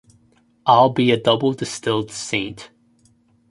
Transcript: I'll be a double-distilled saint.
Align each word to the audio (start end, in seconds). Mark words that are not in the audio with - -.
I'll 0.65 0.89
be 0.89 1.11
a 1.11 1.17
double-distilled 1.21 2.09
saint. 2.09 2.71